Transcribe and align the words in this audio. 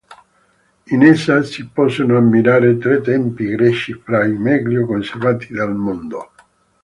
In 0.87 1.03
essa 1.03 1.43
si 1.43 1.63
possono 1.67 2.17
ammirare 2.17 2.79
tre 2.79 3.01
templi 3.01 3.51
greci 3.51 3.93
fra 3.93 4.25
i 4.25 4.33
meglio 4.33 4.87
conservati 4.87 5.53
del 5.53 5.75
mondo. 5.75 6.31